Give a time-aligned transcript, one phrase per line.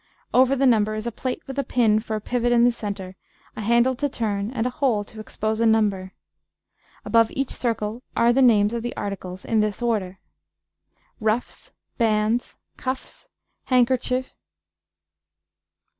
[0.33, 3.15] Over the number is a plate with a pin for pivot in the centre,
[3.55, 6.13] a handle to turn, and a hole to expose a number.
[7.05, 10.19] Above each circle are the names of the articles in this order:
[11.19, 11.71] Ruffs.
[11.99, 12.57] Bandes.
[12.77, 13.29] Cuffes.
[13.69, 14.23] Handkercher.